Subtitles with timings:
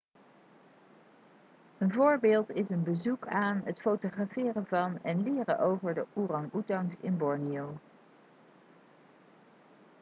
[1.77, 7.17] een voorbeeld is een bezoek aan het fotograferen van en leren over de orang-oetangs in
[7.17, 7.77] borneo